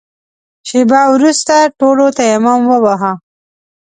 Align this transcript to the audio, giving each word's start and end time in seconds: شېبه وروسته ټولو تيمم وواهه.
شېبه 0.67 1.01
وروسته 1.15 1.55
ټولو 1.79 2.05
تيمم 2.17 2.61
وواهه. 2.67 3.11